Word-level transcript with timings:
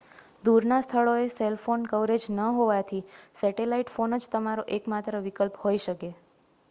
દૂરના 0.43 0.77
સ્થળોએ 0.83 1.27
cell 1.31 1.57
phone 1.61 1.83
coverage 1.91 2.25
ન 2.31 2.47
હોવાથી 2.55 3.03
સેટેલાઇટ 3.35 3.93
ફોન 3.93 4.19
જ 4.19 4.33
તમારો 4.33 4.67
એક 4.75 4.91
માત્ર 4.91 5.21
વિકલ્પ 5.23 5.63
હોઈ 5.63 5.85
શકે 5.85 6.11